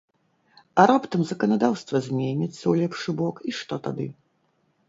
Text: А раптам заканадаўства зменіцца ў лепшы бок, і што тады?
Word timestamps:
А 0.83 0.85
раптам 0.91 1.21
заканадаўства 1.31 2.01
зменіцца 2.07 2.57
ў 2.57 2.73
лепшы 2.81 3.09
бок, 3.21 3.35
і 3.53 3.55
што 3.59 3.81
тады? 3.89 4.09